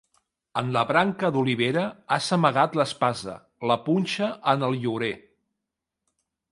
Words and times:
En 0.59 0.69
la 0.75 0.81
branca 0.91 1.29
d'olivera 1.35 1.83
has 2.17 2.31
amagat 2.39 2.79
l'espasa, 2.81 3.37
la 3.73 3.79
punxa 3.89 4.33
en 4.55 4.69
el 4.71 4.79
llorer. 4.87 5.15